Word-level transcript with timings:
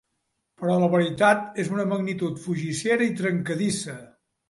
Però 0.61 0.77
la 0.83 0.87
veritat 0.93 1.61
és 1.65 1.71
una 1.77 1.87
magnitud 1.93 2.43
fugissera 2.49 3.11
i 3.11 3.15
trencadissa. 3.25 4.01